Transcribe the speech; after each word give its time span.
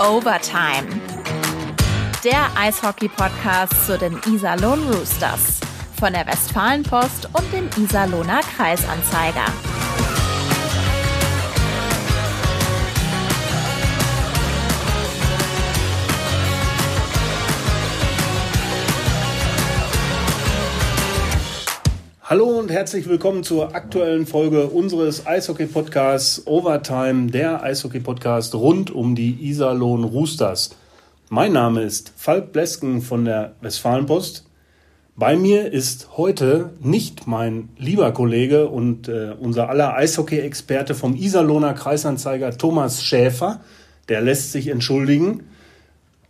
Overtime. 0.00 0.88
Der 2.24 2.48
Eishockey-Podcast 2.58 3.84
zu 3.84 3.98
den 3.98 4.18
Iserlohn 4.32 4.82
Roosters 4.90 5.60
von 5.98 6.14
der 6.14 6.26
Westfalenpost 6.26 7.28
und 7.34 7.52
dem 7.52 7.68
Iserlohner 7.76 8.40
Kreisanzeiger. 8.56 9.44
Hallo 22.30 22.46
und 22.46 22.70
herzlich 22.70 23.08
willkommen 23.08 23.42
zur 23.42 23.74
aktuellen 23.74 24.24
Folge 24.24 24.68
unseres 24.68 25.26
Eishockey-Podcasts 25.26 26.46
Overtime, 26.46 27.28
der 27.28 27.60
Eishockey-Podcast 27.64 28.54
rund 28.54 28.92
um 28.92 29.16
die 29.16 29.48
Iserlohn 29.48 30.04
Roosters. 30.04 30.76
Mein 31.28 31.52
Name 31.52 31.82
ist 31.82 32.12
Falk 32.16 32.52
Blesken 32.52 33.02
von 33.02 33.24
der 33.24 33.56
Westfalenpost. 33.62 34.46
Bei 35.16 35.34
mir 35.34 35.72
ist 35.72 36.16
heute 36.16 36.70
nicht 36.80 37.26
mein 37.26 37.70
lieber 37.76 38.12
Kollege 38.12 38.68
und 38.68 39.08
äh, 39.08 39.34
unser 39.36 39.68
aller 39.68 39.96
Eishockey-Experte 39.96 40.94
vom 40.94 41.16
Iserlohner 41.16 41.74
Kreisanzeiger 41.74 42.56
Thomas 42.56 43.02
Schäfer. 43.02 43.60
Der 44.08 44.20
lässt 44.20 44.52
sich 44.52 44.68
entschuldigen. 44.68 45.48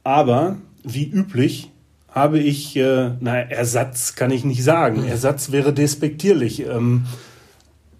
Aber 0.03 0.57
wie 0.83 1.05
üblich 1.05 1.71
habe 2.13 2.39
ich, 2.39 2.77
äh, 2.77 3.11
na, 3.21 3.39
Ersatz 3.39 4.15
kann 4.15 4.31
ich 4.31 4.45
nicht 4.45 4.65
sagen. 4.65 5.05
Ersatz 5.05 5.53
wäre 5.53 5.73
despektierlich. 5.73 6.67
Ähm, 6.67 7.07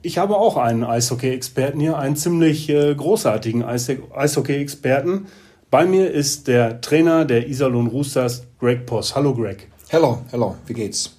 ich 0.03 0.19
habe 0.19 0.37
auch 0.37 0.57
einen 0.57 0.83
Eishockey-Experten 0.85 1.79
hier, 1.81 1.99
einen 1.99 2.17
ziemlich 2.17 2.69
äh, 2.69 2.95
großartigen 2.95 3.65
Eishockey-Experten. 3.65 5.27
Bei 5.71 5.85
mir 5.85 6.11
ist 6.11 6.49
der 6.49 6.81
Trainer 6.81 7.25
der 7.25 7.49
Iserlohn 7.49 7.87
Roosters, 7.87 8.45
Greg 8.59 8.87
Poss. 8.87 9.15
Hallo 9.15 9.35
Greg. 9.35 9.69
Hallo, 9.93 10.23
hallo, 10.33 10.57
wie 10.67 10.75
geht's? 10.75 11.17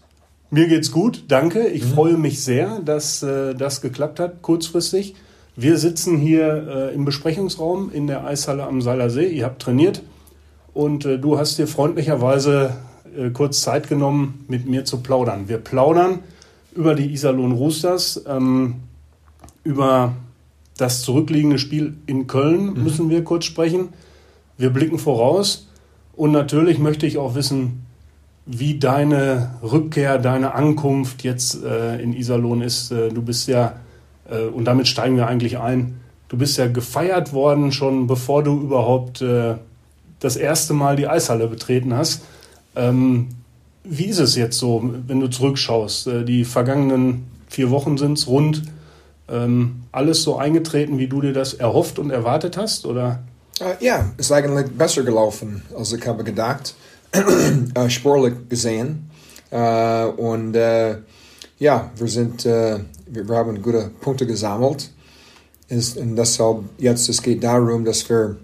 Mir 0.50 0.68
geht's 0.68 0.92
gut, 0.92 1.26
danke. 1.30 1.68
Ich 1.68 1.86
mhm. 1.86 1.94
freue 1.94 2.18
mich 2.18 2.44
sehr, 2.44 2.80
dass 2.80 3.24
äh, 3.24 3.56
das 3.56 3.82
geklappt 3.82 4.20
hat, 4.20 4.42
kurzfristig. 4.42 5.16
Wir 5.56 5.78
sitzen 5.78 6.18
hier 6.18 6.92
äh, 6.92 6.96
im 6.96 7.06
Besprechungsraum 7.06 7.92
in 7.94 8.08
der 8.08 8.26
Eishalle 8.26 8.64
am 8.64 8.82
Seiler 8.82 9.10
See. 9.10 9.28
Ihr 9.28 9.46
habt 9.46 9.62
trainiert. 9.62 10.02
Und 10.74 11.06
äh, 11.06 11.18
du 11.18 11.38
hast 11.38 11.58
dir 11.58 11.68
freundlicherweise 11.68 12.78
äh, 13.18 13.30
kurz 13.32 13.62
Zeit 13.62 13.90
genommen, 13.90 14.46
mit 14.48 14.68
mir 14.68 14.86
zu 14.86 15.02
plaudern. 15.02 15.48
Wir 15.48 15.58
plaudern 15.58 16.20
über 16.74 16.96
die 16.96 17.12
Iserlohn 17.12 17.52
Roosters, 17.52 18.24
ähm, 18.28 18.76
über 19.64 20.14
das 20.78 21.02
zurückliegende 21.02 21.60
Spiel 21.60 21.98
in 22.06 22.28
Köln 22.28 22.74
mhm. 22.74 22.84
müssen 22.84 23.10
wir 23.10 23.24
kurz 23.24 23.46
sprechen. 23.46 23.90
Wir 24.58 24.70
blicken 24.70 24.98
voraus 24.98 25.68
und 26.14 26.32
natürlich 26.32 26.80
möchte 26.80 27.06
ich 27.06 27.18
auch 27.18 27.36
wissen, 27.36 27.86
wie 28.46 28.80
deine 28.80 29.56
Rückkehr, 29.62 30.18
deine 30.18 30.56
Ankunft 30.56 31.24
jetzt 31.24 31.64
äh, 31.64 32.02
in 32.02 32.14
Iserlohn 32.14 32.62
ist. 32.62 32.92
Äh, 32.92 33.10
du 33.10 33.22
bist 33.22 33.48
ja, 33.48 33.76
äh, 34.30 34.46
und 34.46 34.66
damit 34.66 34.88
steigen 34.88 35.18
wir 35.18 35.28
eigentlich 35.28 35.60
ein, 35.60 36.00
du 36.30 36.38
bist 36.38 36.58
ja 36.58 36.68
gefeiert 36.68 37.34
worden, 37.34 37.72
schon 37.72 38.08
bevor 38.08 38.44
du 38.44 38.60
überhaupt 38.60 39.22
äh, 39.22 39.56
das 40.22 40.38
erste 40.38 40.74
Mal 40.74 40.96
die 40.96 41.08
Eishalle 41.08 41.48
betreten 41.48 41.94
hast. 41.94 42.22
Ähm, 42.76 43.30
wie 43.84 44.06
ist 44.06 44.20
es 44.20 44.36
jetzt 44.36 44.58
so, 44.58 44.82
wenn 45.08 45.20
du 45.20 45.28
zurückschaust? 45.28 46.08
Äh, 46.08 46.24
die 46.24 46.46
vergangenen 46.46 47.26
vier 47.50 47.70
Wochen 47.72 47.98
sind 47.98 48.18
es 48.18 48.28
rund. 48.28 48.64
Ähm, 49.28 49.84
alles 49.92 50.24
so 50.24 50.38
eingetreten, 50.38 50.98
wie 50.98 51.08
du 51.08 51.22
dir 51.22 51.34
das 51.34 51.54
erhofft 51.54 52.00
und 52.00 52.12
erwartet 52.12 52.58
hast? 52.58 52.86
Oder? 52.86 53.24
Uh, 53.60 53.74
ja, 53.80 54.12
es 54.18 54.28
ist 54.28 54.32
eigentlich 54.32 54.68
besser 54.72 55.04
gelaufen, 55.04 55.62
als 55.78 55.94
ich 55.94 56.06
habe 56.06 56.24
gedacht. 56.24 56.76
uh, 57.16 57.90
sportlich 57.90 58.36
gesehen. 58.48 59.10
Uh, 59.52 60.14
und 60.16 60.54
ja, 61.60 61.92
wir, 61.96 62.08
sind, 62.08 62.46
wir, 62.46 62.86
wir, 63.06 63.36
haben 63.36 63.62
gute 63.62 63.92
Punkte 64.00 64.26
gesammelt. 64.26 64.90
Ist, 65.68 65.98
und 65.98 66.16
deshalb 66.16 66.64
jetzt 66.78 67.08
es 67.10 67.22
geht 67.22 67.44
darum, 67.44 67.86
dass 67.86 68.10
wir 68.10 68.38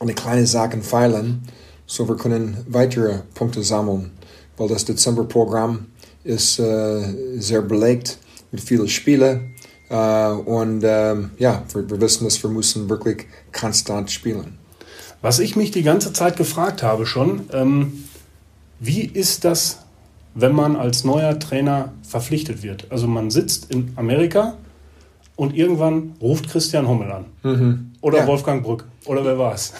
eine 0.00 0.14
kleine 0.14 0.46
Sachen 0.46 0.82
feilen, 0.82 1.42
so 1.86 2.08
wir 2.08 2.16
können 2.16 2.56
weitere 2.68 3.20
Punkte 3.34 3.62
sammeln, 3.62 4.10
weil 4.56 4.68
das 4.68 4.84
Dezemberprogramm 4.84 5.86
ist 6.24 6.58
äh, 6.58 7.38
sehr 7.38 7.62
belegt 7.62 8.18
mit 8.50 8.60
vielen 8.60 8.88
Spielen 8.88 9.54
äh, 9.88 10.28
und 10.28 10.82
ähm, 10.84 11.30
ja, 11.38 11.62
wir, 11.72 11.88
wir, 11.88 12.00
wissen, 12.00 12.24
dass 12.24 12.42
wir 12.42 12.50
müssen 12.50 12.88
wirklich 12.88 13.26
konstant 13.52 14.10
spielen. 14.10 14.58
Was 15.20 15.38
ich 15.38 15.56
mich 15.56 15.70
die 15.70 15.82
ganze 15.82 16.12
Zeit 16.12 16.36
gefragt 16.36 16.82
habe 16.82 17.06
schon, 17.06 17.48
ähm, 17.52 18.04
wie 18.80 19.02
ist 19.02 19.44
das, 19.44 19.78
wenn 20.34 20.54
man 20.54 20.76
als 20.76 21.04
neuer 21.04 21.38
Trainer 21.38 21.92
verpflichtet 22.02 22.62
wird? 22.62 22.90
Also 22.90 23.06
man 23.06 23.30
sitzt 23.30 23.70
in 23.70 23.92
Amerika 23.96 24.56
und 25.36 25.56
irgendwann 25.56 26.14
ruft 26.20 26.48
Christian 26.48 26.86
Hommel 26.88 27.10
an. 27.10 27.24
Mhm. 27.42 27.92
Oder 28.00 28.18
ja. 28.18 28.26
Wolfgang 28.26 28.62
Brück. 28.62 28.84
Oder 29.06 29.24
wer 29.24 29.38
war 29.38 29.54
es? 29.54 29.72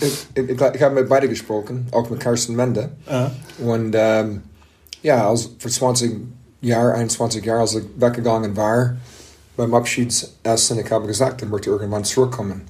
Ich, 0.00 0.28
ich, 0.34 0.60
ich 0.60 0.82
habe 0.82 0.94
mit 0.94 1.08
beiden 1.08 1.28
gesprochen, 1.28 1.86
auch 1.92 2.08
mit 2.10 2.20
Carsten 2.20 2.54
Mende. 2.54 2.90
Ja. 3.10 3.30
Und 3.58 3.94
ähm, 3.96 4.42
ja, 5.02 5.28
als 5.28 5.50
vor 5.58 5.70
20 5.70 6.16
Jahren, 6.62 6.94
21 6.94 7.44
Jahren, 7.44 7.60
als 7.60 7.74
ich 7.74 7.84
weggegangen 7.96 8.56
war, 8.56 8.96
beim 9.56 9.74
Abschiedsessen, 9.74 10.78
ich 10.78 10.90
habe 10.90 11.06
gesagt, 11.06 11.42
er 11.42 11.50
wird 11.50 11.66
irgendwann 11.66 12.04
zurückkommen. 12.04 12.62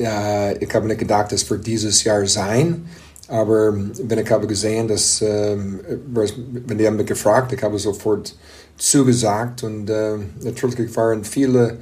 Äh, 0.00 0.56
ich 0.58 0.74
habe 0.74 0.86
nicht 0.86 0.98
gedacht, 0.98 1.32
es 1.32 1.48
wird 1.50 1.66
dieses 1.66 2.02
Jahr 2.04 2.26
sein. 2.26 2.86
Aber 3.28 3.74
wenn 3.74 4.18
ich 4.18 4.30
habe 4.30 4.46
gesehen, 4.46 4.88
dass, 4.88 5.22
ähm, 5.22 5.80
wenn 6.14 6.78
die 6.78 6.86
haben 6.86 6.96
mich 6.96 7.06
gefragt, 7.06 7.52
ich 7.52 7.62
habe 7.62 7.78
sofort 7.78 8.36
zugesagt 8.76 9.62
und 9.62 9.88
äh, 9.88 10.16
natürlich 10.42 10.94
waren 10.96 11.24
viele 11.24 11.78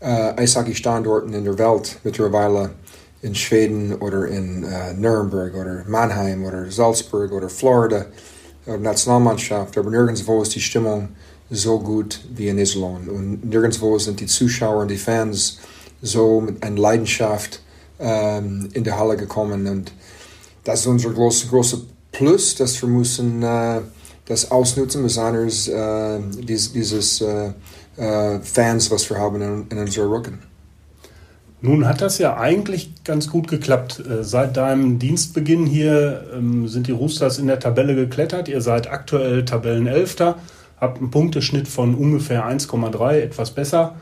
äh, 0.00 0.32
Eishockey-Standorten 0.36 1.32
in 1.34 1.44
der 1.44 1.58
Welt 1.58 1.98
mittlerweile 2.02 2.70
in 3.20 3.34
Schweden 3.34 3.94
oder 3.94 4.26
in 4.26 4.64
äh, 4.64 4.92
Nürnberg 4.94 5.54
oder 5.54 5.84
Mannheim 5.86 6.44
oder 6.44 6.68
Salzburg 6.70 7.30
oder 7.32 7.48
Florida 7.48 8.06
oder 8.66 8.78
Nationalmannschaft, 8.78 9.78
aber 9.78 9.90
nirgendwo 9.90 10.42
ist 10.42 10.54
die 10.54 10.60
Stimmung 10.60 11.08
so 11.50 11.78
gut 11.78 12.20
wie 12.34 12.48
in 12.48 12.58
Iserlohn. 12.58 13.08
Und 13.08 13.44
nirgendwo 13.44 13.98
sind 13.98 14.20
die 14.20 14.26
Zuschauer 14.26 14.82
und 14.82 14.90
die 14.90 14.96
Fans 14.96 15.58
so 16.00 16.40
mit 16.40 16.62
einer 16.62 16.80
Leidenschaft 16.80 17.60
ähm, 18.00 18.68
in 18.72 18.84
die 18.84 18.92
Halle 18.92 19.16
gekommen. 19.16 19.66
Und 19.66 19.92
das 20.64 20.80
ist 20.80 20.86
unser 20.86 21.10
große, 21.10 21.48
große 21.48 21.80
Plus, 22.12 22.54
dass 22.56 22.80
wir 22.82 22.88
müssen 22.88 23.42
äh, 23.42 23.80
das 24.26 24.50
ausnutzen, 24.50 25.02
besonders 25.02 25.66
äh, 25.66 26.20
dies, 26.46 26.72
dieses 26.72 27.20
äh, 27.22 27.52
äh, 27.96 28.40
Fans, 28.40 28.90
was 28.90 29.08
wir 29.08 29.18
haben 29.18 29.40
in, 29.40 29.66
in 29.70 29.78
unserer 29.78 30.10
Rücken. 30.10 30.38
Nun 31.64 31.86
hat 31.86 32.00
das 32.00 32.18
ja 32.18 32.36
eigentlich 32.36 33.04
ganz 33.04 33.28
gut 33.28 33.48
geklappt. 33.48 34.00
Äh, 34.00 34.24
seit 34.24 34.56
deinem 34.56 34.98
Dienstbeginn 34.98 35.64
hier 35.64 36.28
ähm, 36.34 36.68
sind 36.68 36.86
die 36.88 36.92
Roosters 36.92 37.38
in 37.38 37.46
der 37.46 37.60
Tabelle 37.60 37.94
geklettert. 37.94 38.48
Ihr 38.48 38.60
seid 38.60 38.90
aktuell 38.90 39.44
Tabellenelfter, 39.44 40.36
habt 40.80 40.98
einen 40.98 41.10
Punkteschnitt 41.10 41.68
von 41.68 41.94
ungefähr 41.94 42.44
1,3, 42.46 43.20
etwas 43.20 43.52
besser. 43.52 43.94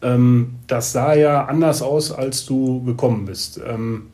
Ähm, 0.00 0.54
das 0.66 0.92
sah 0.92 1.14
ja 1.14 1.44
anders 1.44 1.82
aus, 1.82 2.12
als 2.12 2.46
du 2.46 2.82
gekommen 2.82 3.26
bist. 3.26 3.60
Ähm, 3.66 4.06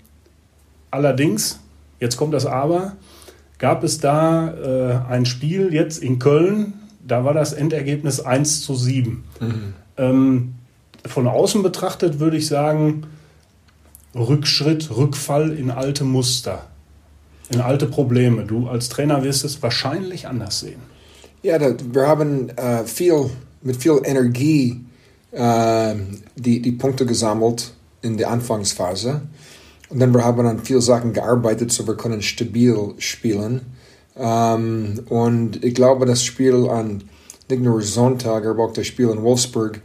allerdings 0.91 1.61
Jetzt 2.01 2.17
kommt 2.17 2.35
das 2.35 2.47
Aber. 2.47 2.97
Gab 3.59 3.83
es 3.83 3.99
da 3.99 4.53
äh, 4.53 5.11
ein 5.11 5.27
Spiel 5.27 5.75
jetzt 5.75 6.03
in 6.03 6.19
Köln, 6.19 6.75
da 7.07 7.25
war 7.25 7.35
das 7.35 7.53
Endergebnis 7.53 8.21
1 8.21 8.63
zu 8.63 8.75
7. 8.75 9.25
Mhm. 9.41 9.75
Ähm, 9.97 10.55
von 11.05 11.27
außen 11.27 11.63
betrachtet 11.63 12.21
würde 12.21 12.37
ich 12.37 12.47
sagen, 12.47 13.07
Rückschritt, 14.15 14.91
Rückfall 14.97 15.51
in 15.51 15.71
alte 15.71 16.05
Muster, 16.05 16.67
in 17.51 17.61
alte 17.61 17.87
Probleme. 17.87 18.45
Du 18.45 18.69
als 18.69 18.89
Trainer 18.89 19.25
wirst 19.25 19.45
es 19.45 19.63
wahrscheinlich 19.63 20.29
anders 20.29 20.61
sehen. 20.61 20.81
Ja, 21.43 21.59
wir 21.61 22.07
haben 22.07 22.51
äh, 22.51 22.85
viel, 22.85 23.31
mit 23.63 23.77
viel 23.77 24.01
Energie 24.05 24.85
äh, 25.33 25.95
die, 26.37 26.61
die 26.61 26.73
Punkte 26.73 27.07
gesammelt 27.07 27.73
in 28.03 28.17
der 28.17 28.31
Anfangsphase. 28.31 29.23
Und 29.91 30.01
dann 30.01 30.13
wir 30.13 30.25
haben 30.25 30.47
an 30.47 30.59
vielen 30.59 30.81
Sachen 30.81 31.13
gearbeitet, 31.13 31.73
so 31.73 31.87
wir 31.87 31.97
können 31.97 32.23
stabil 32.23 32.95
spielen. 32.99 33.63
Ähm, 34.17 35.01
und 35.09 35.65
ich 35.65 35.75
glaube, 35.75 36.07
das 36.07 36.25
Spiel 36.25 36.69
an 36.69 37.05
nicht 37.49 37.63
nur 37.63 37.81
Sonntag, 37.81 38.45
aber 38.45 38.65
auch 38.65 38.73
das 38.73 38.87
Spiel 38.87 39.09
in 39.09 39.23
Wolfsburg, 39.23 39.81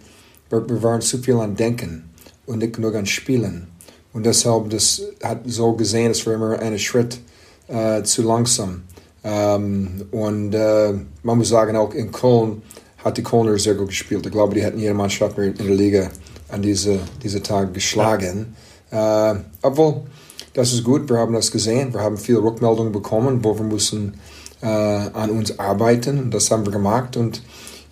wir, 0.49 0.67
wir 0.69 0.83
waren 0.83 1.01
zu 1.01 1.19
viel 1.19 1.35
an 1.35 1.55
Denken 1.55 2.09
und 2.45 2.59
nicht 2.59 2.75
genug 2.75 2.95
an 2.95 3.05
Spielen. 3.05 3.67
Und 4.11 4.25
deshalb 4.25 4.69
das 4.69 5.01
hat 5.23 5.41
so 5.45 5.73
gesehen, 5.73 6.11
es 6.11 6.25
war 6.27 6.33
immer 6.33 6.59
ein 6.59 6.77
Schritt 6.77 7.19
äh, 7.67 8.03
zu 8.03 8.21
langsam. 8.23 8.83
Ähm, 9.23 10.05
und 10.11 10.53
äh, 10.53 10.93
man 11.23 11.37
muss 11.37 11.49
sagen, 11.49 11.75
auch 11.77 11.93
in 11.93 12.11
Köln 12.11 12.61
hat 13.03 13.17
die 13.17 13.23
Kölner 13.23 13.57
sehr 13.57 13.75
gut 13.75 13.89
gespielt. 13.89 14.25
Ich 14.25 14.31
glaube, 14.31 14.55
die 14.55 14.63
hätten 14.63 14.79
jede 14.79 14.93
Mannschaft 14.93 15.37
in 15.37 15.55
der 15.55 15.75
Liga 15.75 16.09
an 16.49 16.61
diese, 16.61 16.99
diese 17.21 17.41
Tag 17.41 17.73
geschlagen. 17.73 18.37
Ja. 18.37 18.72
Äh, 18.93 19.35
obwohl, 19.63 20.01
das 20.53 20.71
ist 20.71 20.83
gut, 20.83 21.09
wir 21.09 21.17
haben 21.17 21.33
das 21.33 21.51
gesehen, 21.51 21.93
wir 21.93 22.01
haben 22.01 22.17
viele 22.17 22.43
Rückmeldungen 22.43 22.91
bekommen, 22.91 23.43
wo 23.43 23.57
wir 23.57 23.65
müssen 23.65 24.19
äh, 24.61 24.67
an 24.67 25.31
uns 25.31 25.57
arbeiten. 25.57 26.29
Das 26.29 26.51
haben 26.51 26.65
wir 26.65 26.71
gemacht 26.71 27.17
und 27.17 27.41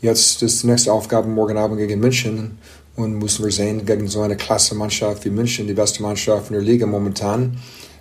jetzt 0.02 0.44
ist 0.44 0.62
die 0.62 0.68
nächste 0.68 0.94
Aufgabe 0.94 1.28
morgen 1.28 1.58
Abend 1.58 1.80
gegen 1.80 2.00
München 2.00 2.60
und 2.96 3.18
müssen 3.18 3.44
wir 3.44 3.52
sehen, 3.52 3.86
gegen 3.86 4.08
so 4.08 4.22
eine 4.22 4.38
klasse 4.38 4.76
Mannschaft 4.76 5.26
wie 5.26 5.32
München, 5.32 5.66
die 5.66 5.74
beste 5.74 6.04
Mannschaft 6.04 6.52
in 6.52 6.54
der 6.54 6.62
Liga 6.62 6.86
momentan, 6.86 7.58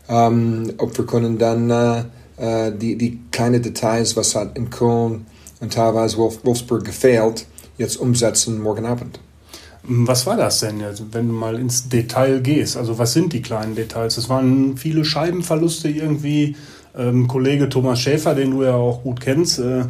ähm, 0.09 0.75
ob 0.77 0.97
wir 0.99 1.07
können 1.07 1.39
dann 1.39 1.71
äh, 1.71 2.05
äh, 2.37 2.73
die, 2.77 2.97
die 2.97 3.19
kleinen 3.31 3.63
Details, 3.63 4.15
was 4.17 4.35
hat 4.35 4.59
in 4.59 4.69
Köln 4.69 5.27
und 5.61 5.73
teilweise 5.73 6.19
Wolf, 6.19 6.41
Wolfsburg 6.45 6.85
gefehlt, 6.85 7.47
jetzt 7.79 7.97
umsetzen 7.97 8.61
morgen 8.61 8.85
Abend. 8.85 9.21
Was 9.83 10.27
war 10.27 10.37
das 10.37 10.61
denn 10.61 10.81
jetzt, 10.81 11.03
wenn 11.13 11.29
du 11.29 11.33
mal 11.33 11.59
ins 11.59 11.89
Detail 11.89 12.41
gehst? 12.41 12.77
Also 12.77 12.99
was 12.99 13.13
sind 13.13 13.33
die 13.33 13.43
kleinen 13.43 13.75
Details? 13.75 14.17
Es 14.17 14.29
waren 14.29 14.77
viele 14.77 15.05
Scheibenverluste 15.05 15.89
irgendwie. 15.89 16.57
Ähm, 16.97 17.29
Kollege 17.29 17.69
Thomas 17.69 18.01
Schäfer, 18.01 18.35
den 18.35 18.51
du 18.51 18.63
ja 18.63 18.75
auch 18.75 19.03
gut 19.03 19.21
kennst, 19.21 19.59
äh, 19.59 19.85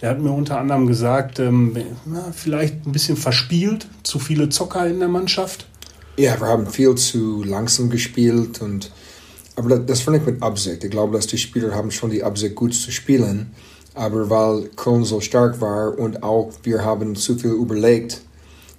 der 0.00 0.10
hat 0.10 0.20
mir 0.20 0.32
unter 0.32 0.58
anderem 0.58 0.86
gesagt, 0.86 1.38
ähm, 1.38 1.76
na, 2.04 2.32
vielleicht 2.32 2.86
ein 2.86 2.92
bisschen 2.92 3.16
verspielt, 3.16 3.86
zu 4.02 4.18
viele 4.18 4.48
Zocker 4.48 4.86
in 4.86 4.98
der 4.98 5.08
Mannschaft. 5.08 5.66
Ja, 6.18 6.38
wir 6.40 6.48
haben 6.48 6.66
viel 6.66 6.94
zu 6.94 7.42
langsam 7.44 7.90
gespielt 7.90 8.60
und 8.62 8.90
aber 9.56 9.70
das, 9.70 9.86
das 9.86 10.00
fand 10.00 10.18
ich 10.18 10.26
mit 10.26 10.42
Absicht. 10.42 10.84
Ich 10.84 10.90
glaube, 10.90 11.16
dass 11.16 11.26
die 11.26 11.38
Spieler 11.38 11.74
haben 11.74 11.90
schon 11.90 12.10
die 12.10 12.22
Absicht, 12.22 12.54
gut 12.54 12.74
zu 12.74 12.90
spielen. 12.90 13.54
Aber 13.94 14.28
weil 14.28 14.68
Köln 14.76 15.04
so 15.04 15.20
stark 15.20 15.60
war 15.62 15.98
und 15.98 16.22
auch 16.22 16.52
wir 16.62 16.84
haben 16.84 17.16
zu 17.16 17.36
viel 17.36 17.52
überlegt, 17.52 18.20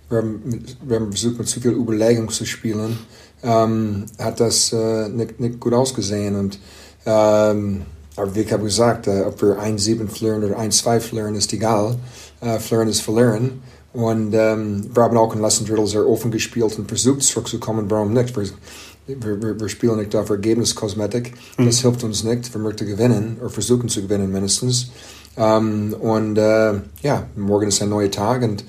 wir 0.09 0.17
haben, 0.19 0.65
wir 0.83 0.99
haben 0.99 1.11
versucht 1.11 1.37
mit 1.39 1.47
zu 1.47 1.59
viel 1.59 1.71
Überlegung 1.71 2.29
zu 2.29 2.45
spielen, 2.45 2.97
ähm, 3.43 4.05
hat 4.19 4.39
das 4.39 4.73
äh, 4.73 5.09
nicht, 5.09 5.39
nicht 5.39 5.59
gut 5.59 5.73
ausgesehen. 5.73 6.35
Und 6.35 6.59
ähm, 7.05 7.83
aber 8.15 8.33
wie 8.35 8.41
ich 8.41 8.51
habe 8.51 8.63
gesagt, 8.63 9.07
äh, 9.07 9.21
ob 9.21 9.41
wir 9.41 9.59
1-7 9.59 10.07
verlieren 10.07 10.43
oder 10.43 10.59
1-2 10.59 10.99
verlieren, 10.99 11.35
ist 11.35 11.53
egal. 11.53 11.97
Äh, 12.41 12.59
verlieren 12.59 12.89
ist 12.89 13.01
verlieren. 13.01 13.61
Und 13.93 14.33
ähm, 14.33 14.89
wir 14.93 15.03
haben 15.03 15.17
auch 15.17 15.33
in 15.33 15.41
Lesson 15.41 15.65
Drittel 15.65 15.87
sehr 15.87 16.07
offen 16.07 16.31
gespielt 16.31 16.77
und 16.77 16.87
versucht 16.87 17.23
zurückzukommen. 17.23 17.89
Warum 17.89 18.13
nicht? 18.13 18.35
Wir, 18.35 19.41
wir, 19.41 19.59
wir 19.59 19.69
spielen 19.69 19.97
nicht 19.97 20.15
auf 20.15 20.29
Ergebniskosmetik. 20.29 21.33
Das 21.57 21.79
mhm. 21.79 21.89
hilft 21.89 22.03
uns 22.03 22.23
nicht. 22.23 22.53
Wir 22.53 22.61
möchten 22.61 22.85
gewinnen 22.85 23.37
oder 23.39 23.49
versuchen 23.49 23.87
zu 23.87 24.01
gewinnen 24.01 24.31
mindestens. 24.31 24.91
Ähm, 25.37 25.95
und 25.99 26.37
äh, 26.37 26.73
ja, 27.01 27.27
morgen 27.35 27.67
ist 27.67 27.81
ein 27.81 27.89
neuer 27.89 28.11
Tag 28.11 28.41
und 28.41 28.63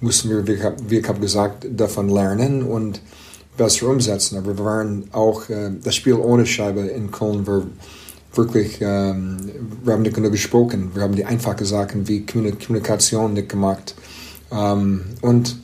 müssen 0.00 0.30
wir, 0.30 0.46
wie 0.88 0.98
ich 0.98 1.08
habe 1.08 1.20
gesagt, 1.20 1.66
davon 1.70 2.08
lernen 2.08 2.62
und 2.62 3.00
besser 3.56 3.88
umsetzen. 3.88 4.38
Aber 4.38 4.56
wir 4.56 4.64
waren 4.64 5.08
auch, 5.12 5.48
äh, 5.48 5.70
das 5.82 5.96
Spiel 5.96 6.14
ohne 6.14 6.46
Scheibe 6.46 6.80
in 6.80 7.10
Köln 7.10 7.46
war 7.46 7.62
wirklich, 8.34 8.78
ähm, 8.80 9.36
wir 9.82 9.92
haben 9.92 10.02
nicht 10.02 10.14
genug 10.14 10.32
gesprochen. 10.32 10.92
Wir 10.94 11.02
haben 11.02 11.16
die 11.16 11.24
einfachen 11.24 11.66
Sachen 11.66 12.08
wie 12.08 12.24
Kommunikation 12.24 13.34
nicht 13.34 13.48
gemacht. 13.48 13.94
Ähm, 14.50 15.04
und 15.20 15.56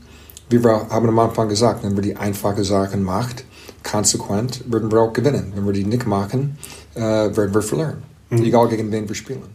wie 0.51 0.63
wir 0.63 0.89
haben 0.91 1.09
am 1.09 1.19
Anfang 1.19 1.49
gesagt, 1.49 1.85
wenn 1.85 1.95
wir 1.95 2.03
die 2.03 2.17
einfachen 2.17 2.65
Sachen 2.65 3.03
macht, 3.03 3.45
konsequent, 3.83 4.65
würden 4.71 4.91
wir 4.91 5.01
auch 5.01 5.13
gewinnen. 5.13 5.53
Wenn 5.55 5.65
wir 5.65 5.73
die 5.73 5.85
nicht 5.85 6.07
machen, 6.07 6.59
äh, 6.95 7.01
werden 7.01 7.55
wir 7.55 7.63
verlieren. 7.63 8.03
Mhm. 8.31 8.43
Egal 8.43 8.69
gegen 8.69 8.91
wen 8.91 9.09
wir 9.09 9.15
spielen. 9.15 9.54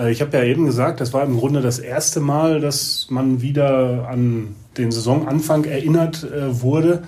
Äh, 0.00 0.10
ich 0.10 0.20
habe 0.20 0.36
ja 0.36 0.44
eben 0.44 0.66
gesagt, 0.66 1.00
das 1.00 1.12
war 1.12 1.24
im 1.24 1.36
Grunde 1.36 1.60
das 1.60 1.78
erste 1.78 2.20
Mal, 2.20 2.60
dass 2.60 3.06
man 3.10 3.42
wieder 3.42 4.08
an 4.08 4.54
den 4.76 4.90
Saisonanfang 4.92 5.64
erinnert 5.64 6.24
äh, 6.24 6.62
wurde. 6.62 7.02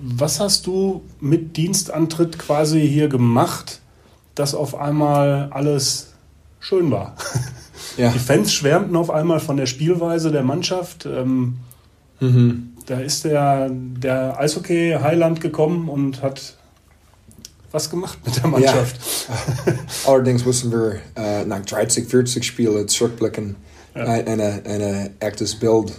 Was 0.00 0.38
hast 0.38 0.66
du 0.66 1.02
mit 1.20 1.56
Dienstantritt 1.56 2.38
quasi 2.38 2.86
hier 2.86 3.08
gemacht, 3.08 3.80
dass 4.34 4.54
auf 4.54 4.76
einmal 4.76 5.48
alles 5.50 6.14
schön 6.60 6.90
war? 6.90 7.16
Ja. 7.96 8.10
Die 8.10 8.18
Fans 8.18 8.52
schwärmten 8.52 8.96
auf 8.96 9.10
einmal 9.10 9.40
von 9.40 9.56
der 9.56 9.66
Spielweise 9.66 10.30
der 10.30 10.42
Mannschaft. 10.42 11.06
Ähm, 11.06 11.58
mhm. 12.20 12.74
Da 12.86 13.00
ist 13.00 13.24
der, 13.24 13.70
der 13.70 14.38
Eishockey-Heiland 14.38 15.40
gekommen 15.40 15.88
und 15.88 16.22
hat 16.22 16.56
was 17.70 17.90
gemacht 17.90 18.18
mit 18.24 18.36
der 18.36 18.46
Mannschaft. 18.46 18.96
Ja. 19.66 19.74
Allerdings 20.06 20.44
müssen 20.44 20.72
wir 20.72 21.00
äh, 21.16 21.44
nach 21.44 21.64
30, 21.64 22.08
40 22.08 22.44
Spielen 22.44 22.88
zurückblicken, 22.88 23.56
ja. 23.94 24.04
ein 24.04 24.28
eine 24.28 25.10
echtes 25.20 25.54
Bild 25.54 25.92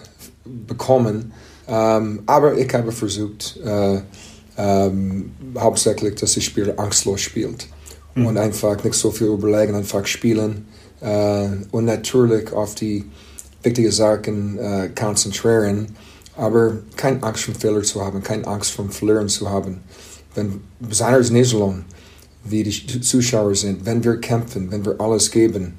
bekommen. 0.46 1.32
Ähm, 1.68 2.24
aber 2.26 2.58
ich 2.58 2.74
habe 2.74 2.92
versucht, 2.92 3.60
äh, 3.64 4.02
ähm, 4.58 5.32
hauptsächlich, 5.58 6.16
dass 6.16 6.34
die 6.34 6.42
Spieler 6.42 6.78
angstlos 6.80 7.22
spielt 7.22 7.68
mhm. 8.16 8.26
und 8.26 8.38
einfach 8.38 8.84
nicht 8.84 8.96
so 8.96 9.12
viel 9.12 9.28
überlegen, 9.28 9.76
einfach 9.76 10.06
spielen 10.08 10.68
äh, 11.02 11.50
und 11.72 11.86
natürlich 11.86 12.52
auf 12.52 12.76
die 12.76 13.06
wichtigen 13.62 13.92
Sachen 13.92 14.58
konzentrieren, 14.96 15.94
aber 16.38 16.78
keine 16.96 17.22
Angst 17.22 17.44
vom 17.44 17.56
Fehler 17.56 17.84
zu 17.84 18.04
haben, 18.04 18.24
keine 18.24 18.48
Angst 18.48 18.72
vom 18.72 18.90
Verlieren 18.90 19.28
zu 19.28 19.50
haben 19.50 19.82
wenn 20.40 20.62
besonders 20.80 21.30
Niederlande, 21.30 21.84
wie 22.46 22.64
die 22.64 23.02
Zuschauer 23.02 23.56
sind, 23.56 23.86
wenn 23.86 24.04
wir 24.04 24.18
kämpfen, 24.18 24.72
wenn 24.72 24.86
wir 24.86 25.00
alles 25.00 25.30
geben, 25.30 25.74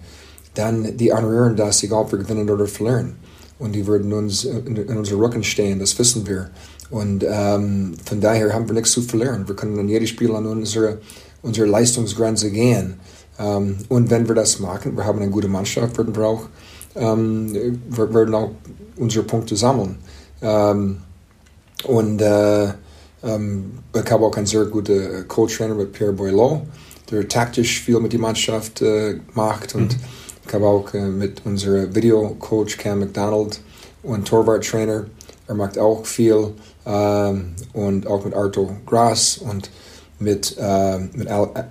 dann 0.55 0.97
die 0.97 1.12
honorieren 1.12 1.57
das, 1.57 1.83
egal 1.83 2.03
ob 2.03 2.12
wir 2.12 2.19
gewinnen 2.19 2.49
oder 2.49 2.67
verlieren. 2.67 3.15
Und 3.59 3.73
die 3.73 3.87
würden 3.87 4.12
uns 4.12 4.45
in, 4.45 4.77
in 4.77 4.99
Rücken 4.99 5.43
stehen, 5.43 5.79
das 5.79 5.99
wissen 5.99 6.27
wir. 6.27 6.51
Und 6.91 7.25
ähm, 7.27 7.95
von 8.05 8.21
daher 8.21 8.53
haben 8.53 8.69
wir 8.69 8.75
nichts 8.75 8.93
zu 8.93 9.03
verlieren. 9.03 9.47
Wir 9.47 9.55
können 9.55 9.79
in 9.79 9.89
jedem 9.89 10.07
Spiel 10.07 10.35
an 10.35 10.47
unsere, 10.47 10.99
unsere 11.43 11.67
Leistungsgrenze 11.67 12.51
gehen. 12.51 12.95
Ähm, 13.39 13.79
und 13.89 14.11
wenn 14.11 14.27
wir 14.27 14.35
das 14.35 14.59
machen, 14.59 14.97
wir 14.97 15.05
haben 15.05 15.21
eine 15.21 15.31
gute 15.31 15.49
Mannschaft, 15.49 15.97
würden 15.97 16.17
wir 16.17 16.27
auch, 16.27 16.49
ähm, 16.97 17.81
werden 17.91 18.35
auch 18.35 18.51
unsere 18.97 19.25
Punkte 19.25 19.57
sammeln. 19.57 19.97
Ähm, 20.43 20.99
und 21.85 22.21
äh, 22.21 22.69
ähm, 23.22 23.78
ich 23.94 24.11
habe 24.11 24.25
auch 24.25 24.37
einen 24.37 24.46
sehr 24.46 24.64
guten 24.64 25.26
Co-Trainer 25.28 25.75
mit 25.75 25.93
Pierre 25.93 26.12
Boileau, 26.12 26.62
der 27.11 27.28
taktisch 27.28 27.81
viel 27.81 28.00
mit 28.00 28.12
der 28.12 28.20
Mannschaft 28.20 28.82
äh, 28.82 29.17
macht. 29.34 29.75
Und 29.75 29.94
mhm. 29.94 30.05
ich 30.46 30.55
habe 30.55 30.67
auch 30.67 30.94
äh, 30.94 31.06
mit 31.06 31.44
unserem 31.44 31.94
Video-Coach 31.94 32.78
Cam 32.78 33.00
McDonald 33.00 33.61
und 34.02 34.26
Torwart-Trainer, 34.26 35.06
er 35.46 35.55
macht 35.55 35.78
auch 35.78 36.06
viel. 36.06 36.52
Ähm, 36.87 37.55
und 37.72 38.06
auch 38.06 38.25
mit 38.25 38.34
Arto 38.34 38.75
Gras 38.87 39.38
und 39.38 39.70
mit, 40.19 40.56
äh, 40.58 40.99
mit, 40.99 41.28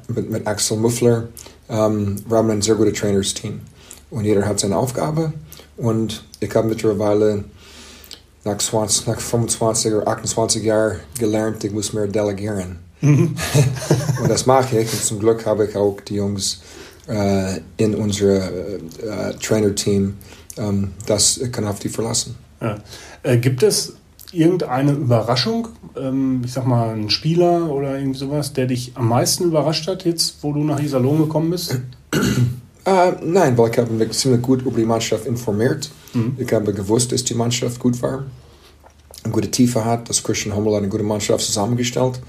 mit, 0.07 0.29
mit, 0.29 0.47
Axel 0.47 0.77
Muffler. 0.77 1.29
Ähm, 1.69 2.15
wir 2.27 2.37
haben 2.37 2.49
ein 2.51 2.61
sehr 2.61 2.75
gutes 2.75 2.99
Trainers-Team. 2.99 3.61
Und 4.11 4.25
jeder 4.25 4.45
hat 4.45 4.59
seine 4.59 4.77
Aufgabe. 4.77 5.33
Und 5.77 6.23
ich 6.39 6.53
habe 6.55 6.67
mittlerweile 6.67 7.45
nach, 8.43 8.57
20, 8.57 9.07
nach 9.07 9.19
25 9.19 9.93
oder 9.93 10.07
28 10.07 10.63
Jahren 10.63 10.99
gelernt, 11.17 11.63
ich 11.63 11.71
muss 11.71 11.93
mehr 11.93 12.07
delegieren. 12.07 12.79
Mhm. 13.01 13.35
und 14.21 14.29
das 14.29 14.45
mache 14.45 14.79
ich. 14.79 14.91
Und 14.91 15.03
zum 15.03 15.19
Glück 15.19 15.45
habe 15.45 15.65
ich 15.65 15.75
auch 15.75 15.97
die 16.01 16.15
Jungs 16.15 16.61
äh, 17.07 17.59
in 17.77 17.95
unserem 17.95 18.89
äh, 19.01 19.33
Trainer-Team, 19.33 20.15
ähm, 20.57 20.91
das 21.05 21.39
kann 21.51 21.65
auf 21.65 21.79
die 21.79 21.89
verlassen. 21.89 22.35
Ja. 22.61 22.77
Äh, 23.23 23.37
gibt 23.37 23.63
es 23.63 23.95
irgendeine 24.31 24.91
Überraschung, 24.91 25.69
ähm, 25.97 26.41
ich 26.45 26.53
sag 26.53 26.65
mal 26.65 26.93
ein 26.95 27.09
Spieler 27.09 27.69
oder 27.71 27.97
irgendwie 27.97 28.19
sowas, 28.19 28.53
der 28.53 28.67
dich 28.67 28.91
am 28.95 29.07
meisten 29.09 29.45
überrascht 29.45 29.87
hat, 29.87 30.05
jetzt 30.05 30.37
wo 30.41 30.53
du 30.53 30.63
nach 30.63 30.79
Iserlohn 30.79 31.19
gekommen 31.19 31.51
bist? 31.51 31.79
Uh, 32.89 33.13
nein, 33.21 33.55
weil 33.55 33.69
ich 33.69 33.77
habe 33.77 33.91
mich 33.91 34.11
ziemlich 34.13 34.41
gut 34.41 34.63
über 34.63 34.79
die 34.79 34.85
Mannschaft 34.85 35.27
informiert. 35.27 35.91
Mhm. 36.13 36.35
Ich 36.39 36.51
habe 36.51 36.73
gewusst, 36.73 37.11
dass 37.11 37.23
die 37.23 37.35
Mannschaft 37.35 37.79
gut 37.79 38.01
war, 38.01 38.25
eine 39.23 39.33
gute 39.33 39.51
Tiefe 39.51 39.85
hat, 39.85 40.09
dass 40.09 40.23
Christian 40.23 40.55
Hummel 40.55 40.73
eine 40.73 40.87
gute 40.87 41.03
Mannschaft 41.03 41.45
zusammengestellt. 41.45 42.19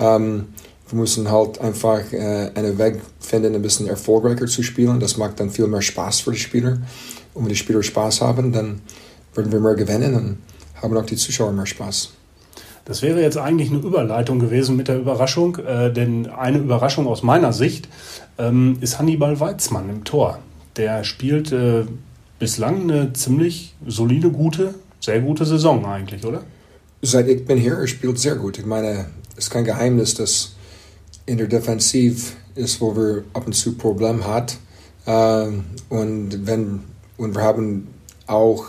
Ähm, 0.00 0.46
wir 0.88 0.98
müssen 0.98 1.30
halt 1.30 1.60
einfach 1.60 2.12
äh, 2.12 2.50
einen 2.54 2.76
Weg 2.78 3.00
finden, 3.20 3.54
ein 3.54 3.62
bisschen 3.62 3.86
erfolgreicher 3.86 4.46
zu 4.46 4.64
spielen. 4.64 4.98
Das 4.98 5.16
macht 5.16 5.38
dann 5.38 5.50
viel 5.50 5.68
mehr 5.68 5.82
Spaß 5.82 6.20
für 6.20 6.32
die 6.32 6.38
Spieler. 6.38 6.78
Und 7.34 7.44
wenn 7.44 7.50
die 7.50 7.56
Spieler 7.56 7.82
Spaß 7.82 8.22
haben, 8.22 8.52
dann 8.52 8.80
werden 9.34 9.52
wir 9.52 9.60
mehr 9.60 9.74
gewinnen 9.74 10.14
und 10.16 10.38
haben 10.82 10.96
auch 10.96 11.06
die 11.06 11.14
Zuschauer 11.14 11.52
mehr 11.52 11.66
Spaß. 11.66 12.10
Das 12.84 13.02
wäre 13.02 13.20
jetzt 13.20 13.36
eigentlich 13.36 13.70
eine 13.70 13.80
Überleitung 13.80 14.38
gewesen 14.38 14.76
mit 14.76 14.88
der 14.88 14.98
Überraschung, 14.98 15.56
äh, 15.58 15.92
denn 15.92 16.28
eine 16.28 16.58
Überraschung 16.58 17.06
aus 17.06 17.22
meiner 17.22 17.52
Sicht 17.52 17.88
ähm, 18.38 18.78
ist 18.80 18.98
Hannibal 18.98 19.38
Weizmann 19.38 19.88
im 19.90 20.04
Tor. 20.04 20.38
Der 20.76 21.04
spielt 21.04 21.52
äh, 21.52 21.84
bislang 22.38 22.82
eine 22.82 23.12
ziemlich 23.12 23.74
solide, 23.86 24.30
gute, 24.30 24.74
sehr 25.00 25.20
gute 25.20 25.44
Saison 25.44 25.84
eigentlich, 25.84 26.24
oder? 26.24 26.42
Seit 27.02 27.28
ich 27.28 27.44
bin 27.44 27.58
hier, 27.58 27.74
er 27.74 27.86
spielt 27.86 28.18
sehr 28.18 28.34
gut. 28.34 28.58
Ich 28.58 28.66
meine, 28.66 29.06
es 29.36 29.44
ist 29.44 29.50
kein 29.50 29.64
Geheimnis, 29.64 30.14
dass 30.14 30.54
in 31.26 31.38
der 31.38 31.46
Defensiv 31.46 32.36
ist, 32.54 32.80
wo 32.80 32.96
wir 32.96 33.24
ab 33.32 33.46
und 33.46 33.52
zu 33.52 33.76
Probleme 33.76 34.26
hat. 34.26 34.56
Ähm, 35.06 35.64
und 35.88 36.46
wenn 36.46 36.80
und 37.16 37.34
wir 37.34 37.42
haben 37.42 37.88
auch 38.26 38.64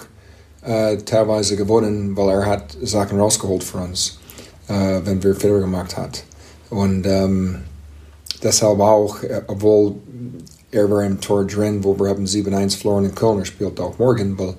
äh, 0.63 0.97
teilweise 0.97 1.55
gewonnen, 1.55 2.15
weil 2.15 2.29
er 2.29 2.45
hat 2.45 2.77
Sachen 2.81 3.19
rausgeholt 3.19 3.63
für 3.63 3.79
uns, 3.79 4.19
äh, 4.67 5.01
wenn 5.03 5.23
wir 5.23 5.35
Fehler 5.35 5.59
gemacht 5.59 5.97
hat. 5.97 6.23
Und 6.69 7.05
ähm, 7.05 7.63
deshalb 8.41 8.79
auch, 8.79 9.23
äh, 9.23 9.41
obwohl 9.47 9.95
er 10.71 10.89
war 10.89 11.03
im 11.03 11.19
Tor 11.19 11.45
drin, 11.45 11.83
wo 11.83 11.97
wir 11.99 12.09
haben 12.09 12.25
7-1 12.25 12.77
verloren 12.77 13.05
in 13.05 13.15
Köln, 13.15 13.39
er 13.39 13.45
spielt 13.45 13.79
auch 13.79 13.97
morgen, 13.97 14.37
weil 14.39 14.55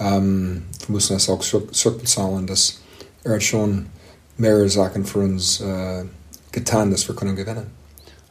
ähm, 0.00 0.62
wir 0.86 0.94
müssen 0.94 1.14
das 1.14 1.28
auch 1.28 1.40
zurückbezahlen, 1.40 2.46
dass 2.46 2.80
er 3.22 3.34
hat 3.34 3.42
schon 3.42 3.86
mehrere 4.36 4.68
Sachen 4.68 5.04
für 5.04 5.20
uns 5.20 5.60
äh, 5.60 6.04
getan, 6.50 6.90
dass 6.90 7.06
wir 7.06 7.14
können 7.14 7.36
gewinnen. 7.36 7.66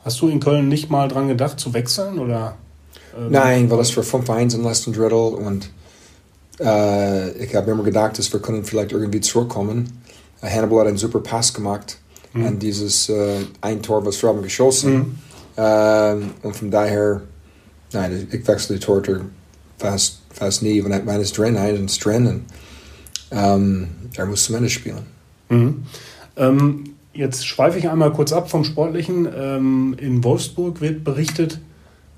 Hast 0.04 0.20
du 0.22 0.28
in 0.28 0.40
Köln 0.40 0.68
nicht 0.68 0.90
mal 0.90 1.08
dran 1.08 1.28
gedacht 1.28 1.60
zu 1.60 1.74
wechseln 1.74 2.20
oder? 2.20 2.58
Ähm 3.16 3.32
Nein, 3.32 3.70
weil 3.70 3.80
es 3.80 3.92
für 3.92 4.02
5-1 4.02 4.56
im 4.56 4.64
letzten 4.64 4.94
Drittel 4.94 5.36
und 5.36 5.70
äh, 6.60 7.32
ich 7.44 7.56
habe 7.56 7.72
immer 7.72 7.84
gedacht, 7.84 8.18
dass 8.18 8.32
wir 8.32 8.40
können 8.40 8.64
vielleicht 8.64 8.92
irgendwie 8.92 9.22
zurückkommen. 9.22 10.02
Uh, 10.44 10.48
Hannibal 10.48 10.82
hat 10.82 10.88
einen 10.88 10.98
super 10.98 11.20
Pass 11.20 11.54
gemacht 11.54 11.98
mhm. 12.34 12.46
an 12.46 12.60
dieses 12.60 13.10
äh, 13.10 13.38
ein 13.62 13.82
Tor, 13.82 14.06
was 14.06 14.22
wir 14.22 14.30
haben 14.30 14.42
geschossen. 14.42 14.94
Mhm. 14.94 15.16
Äh, 15.56 16.14
und 16.46 16.56
von 16.56 16.72
daher, 16.72 17.22
nein, 17.94 18.28
ich 18.32 18.48
wechsle 18.48 18.78
die 18.78 18.84
Torte 18.84 19.22
fast, 19.78 20.20
fast 20.32 20.64
nie. 20.64 20.84
Wenn, 20.84 21.06
wenn 21.06 21.22
es 21.22 21.34
drin 21.34 21.56
ist 21.56 22.04
drin. 22.04 22.28
Und, 22.28 22.46
ähm, 23.32 23.88
er 24.16 24.26
muss 24.26 24.46
zumindest 24.46 24.76
spielen. 24.76 25.06
Mhm. 25.50 25.84
Ähm, 26.38 26.84
jetzt 27.14 27.46
schweife 27.46 27.78
ich 27.78 27.90
einmal 27.90 28.12
kurz 28.12 28.34
ab 28.34 28.50
vom 28.50 28.64
Sportlichen. 28.64 29.28
Ähm, 29.36 29.96
in 30.00 30.24
Wolfsburg 30.24 30.82
wird 30.82 31.04
berichtet, 31.04 31.60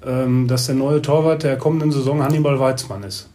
ähm, 0.05 0.47
dass 0.47 0.65
der 0.65 0.75
neue 0.75 1.01
Torwart 1.01 1.43
der 1.43 1.57
kommenden 1.57 1.91
Saison 1.91 2.23
Hannibal 2.23 2.59
Weizmann 2.59 3.03
ist. 3.03 3.29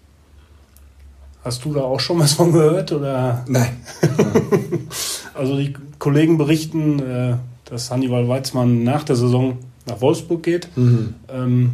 Hast 1.45 1.65
du 1.65 1.73
da 1.73 1.81
auch 1.81 2.01
schon 2.01 2.19
was 2.19 2.35
von 2.35 2.53
gehört? 2.53 2.93
Oder? 2.93 3.45
Nein. 3.49 3.77
also 5.35 5.57
die 5.57 5.75
Kollegen 5.99 6.37
berichten, 6.37 6.99
äh, 7.01 7.37
dass 7.65 7.91
Hannibal 7.91 8.29
Weizmann 8.29 8.83
nach 8.83 9.05
der 9.05 9.17
Saison 9.17 9.59
nach 9.87 10.01
Wolfsburg 10.01 10.43
geht. 10.43 10.69
Mhm. 10.77 11.15
Ähm, 11.29 11.73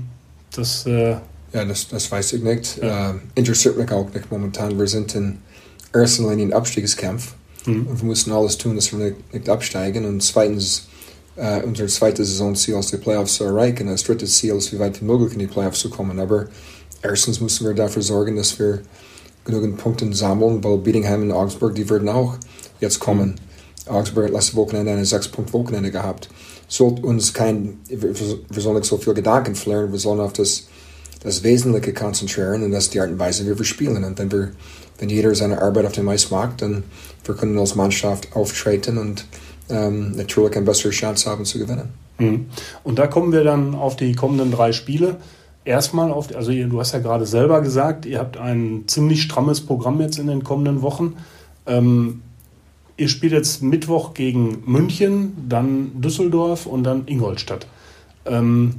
das, 0.55 0.87
äh, 0.87 1.17
ja, 1.53 1.65
das, 1.65 1.89
das 1.89 2.11
weiß 2.11 2.35
ich 2.35 2.43
nicht. 2.43 2.79
Ja. 2.83 3.11
Äh, 3.11 3.15
interessiert 3.35 3.77
mich 3.77 3.91
auch 3.91 4.13
nicht 4.13 4.31
momentan. 4.31 4.79
Wir 4.79 4.87
sind 4.87 5.15
in 5.15 5.39
erster 5.93 6.29
Linie 6.29 6.47
in 6.47 6.53
Abstiegskampf. 6.53 7.35
Mhm. 7.67 7.87
Und 7.87 8.01
wir 8.01 8.07
müssen 8.07 8.33
alles 8.33 8.59
tun, 8.59 8.77
dass 8.77 8.93
wir 8.93 9.05
nicht, 9.05 9.33
nicht 9.33 9.49
absteigen. 9.49 10.05
Und 10.05 10.23
zweitens, 10.23 10.89
äh, 11.37 11.63
unser 11.63 11.87
zweites 11.87 12.29
Saisonziel 12.29 12.77
ist, 12.79 12.93
die 12.93 12.99
Playoffs 12.99 13.35
zu 13.35 13.45
erreichen. 13.45 13.87
Das 13.87 14.05
dritte 14.05 14.27
Ziel 14.27 14.55
ist, 14.55 14.73
wie 14.73 14.79
weit 14.79 15.01
wie 15.01 15.05
möglich 15.05 15.33
in 15.33 15.39
die 15.39 15.47
Playoffs 15.47 15.81
zu 15.81 15.91
kommen. 15.91 16.19
Aber 16.21 16.47
erstens 17.03 17.41
müssen 17.41 17.67
wir 17.67 17.75
dafür 17.75 18.03
sorgen, 18.03 18.37
dass 18.37 18.59
wir 18.59 18.81
genügend 19.45 19.79
Punkte 19.79 20.13
sammeln, 20.15 20.63
weil 20.65 20.79
Biedingham 20.79 21.23
und 21.23 21.33
Augsburg, 21.33 21.75
die 21.75 21.89
würden 21.89 22.09
auch 22.09 22.37
jetzt 22.81 23.01
kommen. 23.01 23.37
Mhm. 23.87 23.95
Augsburg 23.95 24.25
hat 24.25 24.33
letztes 24.33 24.57
Wochenende 24.57 24.93
eine 24.93 25.05
6-Punkt-Wochenende 25.05 25.91
gehabt. 25.91 26.29
Sollte 26.69 27.03
uns 27.03 27.35
kein, 27.35 27.79
wir, 27.89 28.61
sollen 28.61 28.77
nicht 28.77 28.87
so 28.87 28.97
viel 28.97 29.15
Gedanken 29.15 29.55
verlieren, 29.55 29.93
wir 29.93 29.99
sollen 29.99 30.21
auf 30.21 30.33
das, 30.33 30.67
das 31.23 31.43
Wesentliche 31.43 31.93
konzentrieren 31.93 32.63
und 32.63 32.73
das 32.73 32.85
ist 32.85 32.95
die 32.95 33.01
Art 33.01 33.11
und 33.11 33.19
Weise, 33.19 33.45
wie 33.47 33.57
wir 33.57 33.65
spielen. 33.65 34.03
Und 34.03 34.19
wenn 34.19 34.33
wir, 34.33 34.53
wenn 34.99 35.11
jeder 35.11 35.35
seine 35.35 35.61
Arbeit 35.61 35.87
auf 35.87 35.93
dem 35.93 36.09
Eis 36.09 36.31
macht, 36.31 36.63
dann 36.63 36.85
wir 37.25 37.35
können 37.35 37.59
als 37.59 37.75
Mannschaft 37.75 38.35
auftreten 38.35 38.97
und 38.99 39.27
ähm, 39.69 40.13
natürlich 40.13 40.57
eine 40.57 40.65
bessere 40.65 40.91
Chance 40.91 41.29
haben 41.29 41.45
zu 41.45 41.59
gewinnen. 41.59 41.91
Mhm. 42.19 42.47
Und 42.83 42.99
da 42.99 43.07
kommen 43.07 43.33
wir 43.33 43.45
dann 43.45 43.75
auf 43.75 43.97
die 43.97 44.15
kommenden 44.15 44.51
drei 44.51 44.73
Spiele. 44.73 45.17
Erstmal 45.65 46.13
auf, 46.13 46.35
also 46.35 46.53
du 46.53 46.79
hast 46.79 46.93
ja 46.93 46.99
gerade 46.99 47.25
selber 47.27 47.63
gesagt, 47.63 48.05
ihr 48.05 48.19
habt 48.19 48.37
ein 48.37 48.85
ziemlich 48.87 49.23
strammes 49.23 49.63
Programm 49.63 50.01
jetzt 50.01 50.19
in 50.19 50.27
den 50.27 50.45
kommenden 50.45 50.83
Wochen. 50.83 51.17
Ähm, 51.67 52.21
ihr 52.99 53.09
spielt 53.09 53.33
jetzt 53.33 53.63
Mittwoch 53.63 54.13
gegen 54.13 54.63
München, 54.67 55.33
dann 55.49 56.03
Düsseldorf 56.03 56.67
und 56.67 56.85
dann 56.85 57.05
Ingolstadt. 57.07 57.67
Ähm, 58.27 58.75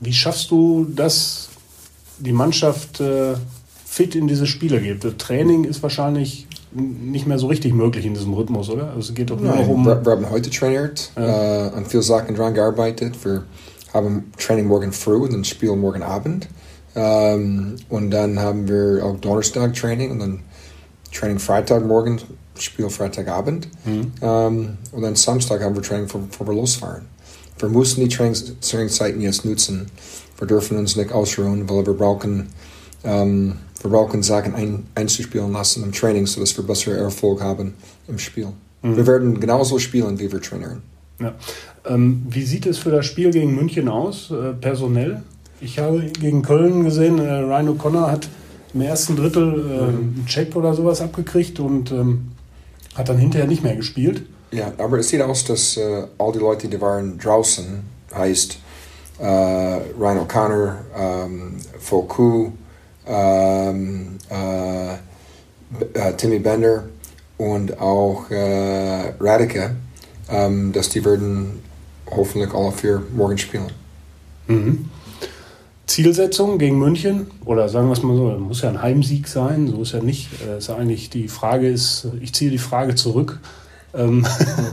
wie 0.00 0.12
schaffst 0.12 0.50
du 0.50 0.86
das, 0.92 1.50
die 2.18 2.32
Mannschaft 2.32 3.00
äh, 3.00 3.34
fit 3.84 4.16
in 4.16 4.26
diese 4.26 4.46
Spiele 4.46 4.80
geht? 4.80 5.04
Das 5.04 5.16
Training 5.18 5.64
ist 5.64 5.82
wahrscheinlich 5.84 6.48
nicht 6.72 7.26
mehr 7.26 7.38
so 7.38 7.46
richtig 7.46 7.72
möglich 7.72 8.04
in 8.04 8.14
diesem 8.14 8.34
Rhythmus, 8.34 8.68
oder? 8.68 8.88
Also 8.88 9.10
es 9.10 9.14
geht 9.14 9.30
doch 9.30 9.38
nur 9.38 9.54
Nein, 9.54 9.62
noch 9.62 9.68
um. 9.68 9.86
Wir, 9.86 10.04
wir 10.04 10.12
haben 10.12 10.30
heute 10.30 10.50
trainiert, 10.50 11.12
ja. 11.16 11.68
äh, 11.68 11.70
an 11.70 11.86
vielen 11.86 12.02
Sachen 12.02 12.34
dran 12.34 12.54
gearbeitet. 12.54 13.24
Wir 13.24 13.44
haben 13.94 14.32
Training 14.38 14.66
morgen 14.66 14.92
früh 14.92 15.16
und 15.16 15.32
dann 15.32 15.44
Spiel 15.44 15.74
morgen 15.76 16.02
Abend. 16.02 16.48
Ähm, 16.94 17.76
und 17.88 18.10
dann 18.10 18.38
haben 18.38 18.68
wir 18.68 19.04
auch 19.04 19.16
Donnerstag 19.16 19.72
Training 19.74 20.10
und 20.10 20.18
dann 20.18 20.40
Training 21.12 21.38
Freitag 21.38 21.86
morgen, 21.86 22.20
Spiel 22.58 22.90
Freitagabend. 22.90 23.68
Mhm. 23.84 24.12
Ähm, 24.20 24.78
und 24.92 25.02
dann 25.02 25.16
Samstag 25.16 25.62
haben 25.62 25.74
wir 25.74 25.82
Training, 25.82 26.06
bevor 26.06 26.46
wir 26.46 26.54
losfahren. 26.54 27.06
Wir 27.58 27.68
müssen 27.68 28.00
die 28.00 28.08
Trainingszeiten 28.08 29.20
jetzt 29.20 29.44
nutzen. 29.44 29.86
Wir 30.38 30.46
dürfen 30.46 30.76
uns 30.76 30.96
nicht 30.96 31.12
ausruhen, 31.12 31.68
weil 31.70 31.86
wir 31.86 31.94
brauchen 31.94 32.50
ähm, 33.04 33.54
wir 33.84 33.90
brauchen 33.90 34.22
Sachen 34.22 34.54
ein, 34.54 34.86
einzuspielen 34.94 35.52
lassen 35.52 35.84
im 35.84 35.92
Training, 35.92 36.26
sodass 36.26 36.56
wir 36.56 36.64
bessere 36.64 36.96
Erfolg 36.96 37.42
haben 37.42 37.74
im 38.08 38.18
Spiel. 38.18 38.48
Mhm. 38.82 38.96
Wir 38.96 39.06
werden 39.06 39.40
genauso 39.40 39.78
spielen, 39.78 40.18
wie 40.18 40.32
wir 40.32 40.40
trainieren. 40.40 40.82
Ja. 41.20 41.34
Ähm, 41.86 42.26
wie 42.28 42.42
sieht 42.42 42.66
es 42.66 42.78
für 42.78 42.90
das 42.90 43.06
Spiel 43.06 43.30
gegen 43.30 43.54
München 43.54 43.88
aus, 43.88 44.30
äh, 44.30 44.52
personell? 44.54 45.22
Ich 45.60 45.78
habe 45.78 46.00
gegen 46.20 46.42
Köln 46.42 46.84
gesehen, 46.84 47.18
äh, 47.18 47.40
Ryan 47.40 47.68
O'Connor 47.68 48.10
hat 48.10 48.28
im 48.72 48.80
ersten 48.80 49.16
Drittel 49.16 49.70
äh, 49.70 49.82
einen 49.84 50.24
Check 50.26 50.54
oder 50.56 50.74
sowas 50.74 51.00
abgekriegt 51.00 51.60
und 51.60 51.92
ähm, 51.92 52.32
hat 52.94 53.08
dann 53.08 53.18
hinterher 53.18 53.46
nicht 53.46 53.62
mehr 53.62 53.76
gespielt. 53.76 54.24
Ja, 54.50 54.72
aber 54.78 54.98
es 54.98 55.08
sieht 55.08 55.20
aus, 55.20 55.44
dass 55.44 55.76
äh, 55.76 56.06
all 56.18 56.32
die 56.32 56.38
Leute, 56.38 56.68
die 56.68 56.80
waren 56.80 57.18
draußen, 57.18 57.82
heißt 58.14 58.58
äh, 59.18 59.26
Ryan 59.26 60.18
O'Connor, 60.26 60.74
ähm, 60.96 61.56
Foucault, 61.78 62.52
ähm, 63.06 64.18
äh, 64.30 64.94
äh, 65.94 66.12
Timmy 66.16 66.38
Bender 66.38 66.84
und 67.36 67.78
auch 67.80 68.30
äh, 68.30 69.12
Radike, 69.20 69.74
ähm, 70.30 70.72
dass 70.72 70.88
die 70.88 71.04
werden 71.04 71.63
hoffentlich 72.10 72.52
alle 72.52 72.72
vier 72.72 73.02
morgen 73.14 73.38
spielen. 73.38 73.66
Mhm. 74.46 74.90
Zielsetzung 75.86 76.58
gegen 76.58 76.78
München 76.78 77.26
oder 77.44 77.68
sagen 77.68 77.88
wir 77.88 77.92
es 77.92 78.02
mal 78.02 78.16
so, 78.16 78.30
muss 78.38 78.62
ja 78.62 78.70
ein 78.70 78.80
Heimsieg 78.80 79.28
sein, 79.28 79.68
so 79.68 79.82
ist 79.82 79.92
ja 79.92 80.02
nicht. 80.02 80.30
Äh, 80.46 80.58
ist 80.58 80.68
ja 80.68 80.76
eigentlich 80.76 81.10
die 81.10 81.28
Frage 81.28 81.68
ist, 81.68 82.08
ich 82.20 82.34
ziehe 82.34 82.50
die 82.50 82.58
Frage 82.58 82.94
zurück. 82.94 83.38
Ähm, 83.94 84.26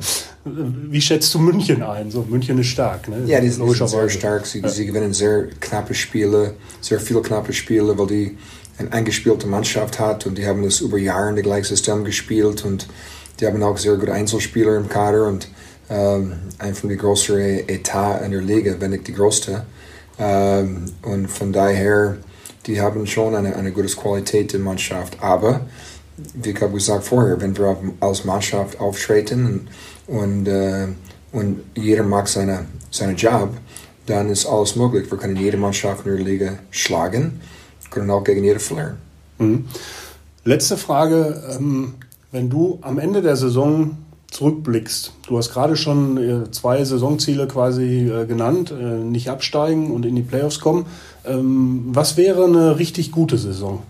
wie 0.45 1.01
schätzt 1.01 1.33
du 1.33 1.39
München 1.39 1.83
ein? 1.83 2.09
So, 2.11 2.25
München 2.27 2.57
ist 2.59 2.67
stark, 2.67 3.07
ne? 3.09 3.23
Ja, 3.25 3.39
die 3.39 3.50
sind 3.50 3.69
sehr 3.69 4.09
stark. 4.09 4.45
Sie, 4.45 4.61
ja. 4.61 4.69
sie, 4.69 4.85
gewinnen 4.85 5.13
sehr 5.13 5.47
knappe 5.59 5.93
Spiele, 5.93 6.55
sehr 6.79 7.00
viele 7.00 7.21
knappe 7.21 7.53
Spiele, 7.53 7.97
weil 7.97 8.07
die 8.07 8.38
eine 8.79 8.91
eingespielte 8.91 9.47
Mannschaft 9.47 10.00
hat 10.00 10.25
und 10.25 10.38
die 10.38 10.47
haben 10.47 10.63
das 10.63 10.79
über 10.79 10.97
Jahre 10.97 11.29
in 11.29 11.35
der 11.35 11.43
gleichen 11.43 11.65
System 11.65 12.03
gespielt 12.03 12.65
und 12.65 12.88
die 13.39 13.45
haben 13.45 13.61
auch 13.61 13.77
sehr 13.77 13.95
gute 13.95 14.13
Einzelspieler 14.13 14.77
im 14.77 14.89
Kader 14.89 15.27
und 15.27 15.47
ähm, 15.91 16.33
von 16.74 16.89
den 16.89 16.98
größten 16.98 17.67
Etat 17.67 18.21
in 18.24 18.31
der 18.31 18.41
Liga, 18.41 18.75
wenn 18.79 18.91
nicht 18.91 19.07
die 19.07 19.13
größte. 19.13 19.65
Ähm, 20.17 20.86
und 21.01 21.27
von 21.27 21.51
daher, 21.51 22.17
die 22.65 22.79
haben 22.79 23.05
schon 23.05 23.36
eine, 23.36 23.55
eine 23.55 23.71
gute 23.71 23.93
Qualität 23.95 24.53
in 24.53 24.62
Mannschaft. 24.62 25.17
Aber, 25.21 25.62
wie 26.36 26.51
ich 26.51 26.62
habe 26.62 26.74
gesagt 26.74 27.03
vorher, 27.03 27.39
wenn 27.41 27.57
wir 27.57 27.77
als 28.00 28.24
Mannschaft 28.24 28.79
auftreten 28.79 29.67
und, 30.07 30.17
und, 30.17 30.48
äh, 30.48 30.88
und 31.33 31.62
jeder 31.75 32.25
seine, 32.25 32.65
seinen 32.89 33.15
Job, 33.17 33.50
dann 34.05 34.29
ist 34.29 34.45
alles 34.45 34.75
möglich. 34.75 35.10
Wir 35.12 35.17
können 35.17 35.36
jede 35.36 35.57
Mannschaft 35.57 36.05
in 36.05 36.15
der 36.15 36.25
Liga 36.25 36.53
schlagen, 36.69 37.41
können 37.89 38.10
auch 38.10 38.24
gegen 38.24 38.43
jede 38.43 38.60
verlieren. 38.60 38.98
Mhm. 39.39 39.65
Letzte 40.43 40.77
Frage. 40.77 41.57
Ähm, 41.57 41.95
wenn 42.31 42.50
du 42.50 42.79
am 42.81 42.98
Ende 42.98 43.21
der 43.21 43.36
Saison 43.36 43.98
zurückblickst, 44.31 45.11
du 45.27 45.38
hast 45.38 45.51
gerade 45.51 45.75
schon 45.75 46.17
äh, 46.17 46.51
zwei 46.51 46.83
Saisonziele 46.83 47.47
quasi 47.47 48.09
äh, 48.09 48.25
genannt, 48.25 48.71
äh, 48.71 48.75
nicht 48.83 49.29
absteigen 49.29 49.91
und 49.91 50.05
in 50.05 50.15
die 50.15 50.21
Playoffs 50.21 50.61
kommen. 50.61 50.85
Ähm, 51.25 51.83
was 51.88 52.17
wäre 52.17 52.45
eine 52.45 52.79
richtig 52.79 53.11
gute 53.11 53.38
Saison? 53.38 53.83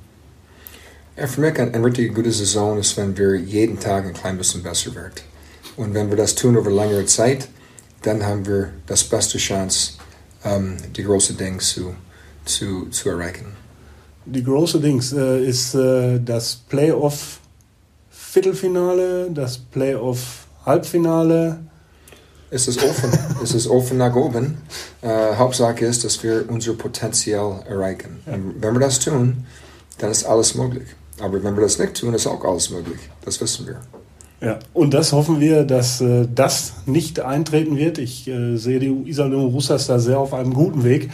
Ja, 1.15 1.27
für 1.27 1.41
mich 1.41 1.59
eine, 1.59 1.85
richtig 1.85 2.15
gute 2.15 2.31
Saison 2.31 2.79
ist, 2.79 2.97
wenn 2.97 3.15
wir 3.15 3.35
jeden 3.35 3.79
Tag 3.79 4.05
ein 4.05 4.13
klein 4.13 4.37
bisschen 4.37 4.63
besser 4.63 4.93
werden. 4.95 5.13
Und 5.77 5.93
wenn 5.93 6.09
wir 6.09 6.17
das 6.17 6.33
tun 6.33 6.55
über 6.55 6.71
längere 6.71 7.05
Zeit, 7.05 7.47
dann 8.01 8.25
haben 8.25 8.45
wir 8.47 8.69
das 8.87 9.03
beste 9.03 9.37
Chance, 9.37 9.93
um, 10.43 10.75
die 10.95 11.03
großen 11.03 11.37
Dinge 11.37 11.59
zu, 11.59 11.93
zu, 12.45 12.87
zu 12.89 13.09
erreichen. 13.09 13.45
Die 14.25 14.43
große 14.43 14.79
Dings 14.79 15.11
ist 15.11 15.73
das 15.73 16.55
Playoff 16.69 17.40
Viertelfinale, 18.31 19.29
das 19.29 19.57
Playoff-Halbfinale. 19.57 21.59
Es 22.49 22.69
ist 22.69 22.81
offen, 22.81 23.11
es 23.43 23.53
ist 23.53 23.67
offen 23.67 23.97
nach 23.97 24.15
oben. 24.15 24.59
Äh, 25.01 25.35
Hauptsache 25.35 25.83
ist, 25.83 26.05
dass 26.05 26.23
wir 26.23 26.45
unser 26.47 26.75
Potenzial 26.75 27.61
erreichen. 27.67 28.21
Ja. 28.25 28.37
Wenn 28.57 28.73
wir 28.73 28.79
das 28.79 28.99
tun, 28.99 29.45
dann 29.97 30.11
ist 30.11 30.23
alles 30.23 30.55
möglich. 30.55 30.87
Aber 31.19 31.43
wenn 31.43 31.55
wir 31.55 31.63
das 31.63 31.77
nicht 31.77 31.95
tun, 31.95 32.13
ist 32.13 32.25
auch 32.25 32.41
alles 32.45 32.69
möglich. 32.69 33.01
Das 33.25 33.41
wissen 33.41 33.67
wir. 33.67 33.81
Ja, 34.39 34.59
und 34.73 34.93
das 34.93 35.11
hoffen 35.11 35.41
wir, 35.41 35.65
dass 35.65 35.99
äh, 35.99 36.25
das 36.33 36.71
nicht 36.85 37.19
eintreten 37.19 37.75
wird. 37.75 37.97
Ich 37.97 38.29
äh, 38.29 38.55
sehe 38.55 38.79
die 38.79 39.09
Iserlohn 39.09 39.51
Russas 39.51 39.87
da 39.87 39.99
sehr 39.99 40.19
auf 40.19 40.33
einem 40.33 40.53
guten 40.53 40.85
Weg, 40.85 41.11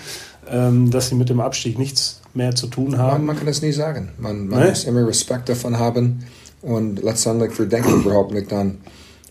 ähm, 0.47 0.91
dass 0.91 1.09
sie 1.09 1.15
mit 1.15 1.29
dem 1.29 1.39
Abstieg 1.39 1.79
nichts 1.79 2.21
mehr 2.35 2.53
zu 2.53 2.67
tun 2.67 2.99
haben. 2.99 3.25
Man, 3.25 3.25
man 3.25 3.37
kann 3.37 3.47
das 3.47 3.63
nie 3.63 3.71
sagen. 3.71 4.11
Man, 4.19 4.49
man 4.49 4.59
nee? 4.59 4.69
muss 4.69 4.83
immer 4.83 5.07
Respekt 5.07 5.49
davon 5.49 5.79
haben 5.79 6.23
und 6.67 7.01
letztendlich, 7.01 7.57
wir 7.57 7.65
denken 7.65 8.01
überhaupt 8.01 8.33
nicht 8.33 8.51
an, 8.51 8.79